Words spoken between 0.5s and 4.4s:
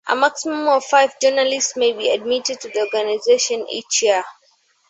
of five journalists may be admitted to the organization each year.